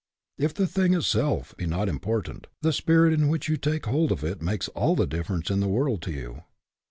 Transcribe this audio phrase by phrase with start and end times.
[0.39, 4.23] If the thing itself be not important, the spirit in which you take hold of
[4.23, 6.41] it makes all the difference in the world to you.